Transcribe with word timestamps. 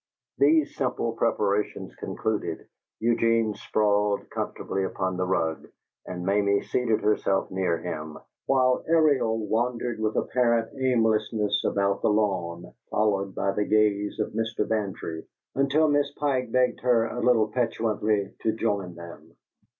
These 0.39 0.75
simple 0.75 1.11
preparations 1.13 1.93
concluded, 1.93 2.65
Eugene 2.99 3.53
sprawled 3.53 4.27
comfortably 4.31 4.83
upon 4.83 5.15
the 5.15 5.27
rug, 5.27 5.67
and 6.07 6.25
Mamie 6.25 6.63
seated 6.63 7.01
herself 7.01 7.51
near 7.51 7.77
him, 7.77 8.17
while 8.47 8.83
Ariel 8.87 9.45
wandered 9.45 9.99
with 9.99 10.15
apparent 10.15 10.75
aimlessness 10.75 11.63
about 11.63 12.01
the 12.01 12.09
lawn, 12.09 12.73
followed 12.89 13.35
by 13.35 13.51
the 13.51 13.63
gaze 13.67 14.19
of 14.19 14.33
Mr. 14.33 14.67
Bantry, 14.67 15.23
until 15.53 15.87
Miss 15.87 16.09
Pike 16.13 16.51
begged 16.51 16.79
her, 16.81 17.05
a 17.05 17.19
little 17.21 17.49
petulantly, 17.49 18.33
to 18.39 18.53
join 18.53 18.95
them. 18.95 19.35